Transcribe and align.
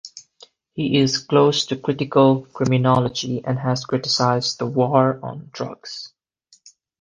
He 0.73 0.97
is 0.97 1.19
close 1.19 1.67
to 1.67 1.77
critical 1.77 2.43
criminology 2.53 3.43
and 3.45 3.59
has 3.59 3.85
criticized 3.85 4.57
the 4.57 4.65
War 4.65 5.19
on 5.23 5.51
Drugs. 5.53 6.11